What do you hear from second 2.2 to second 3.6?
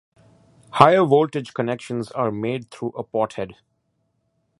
made through a pothead.